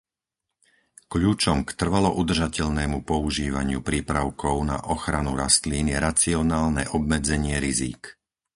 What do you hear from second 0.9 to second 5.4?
Kľúčom k trvalo udržateľnému používaniu prípravkov na ochranu